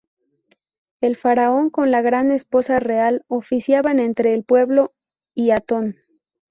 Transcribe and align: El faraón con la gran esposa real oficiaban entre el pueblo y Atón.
El 1.01 1.15
faraón 1.15 1.69
con 1.69 1.91
la 1.91 2.01
gran 2.01 2.31
esposa 2.31 2.79
real 2.79 3.23
oficiaban 3.27 3.99
entre 3.99 4.33
el 4.33 4.43
pueblo 4.43 4.95
y 5.35 5.51
Atón. 5.51 5.97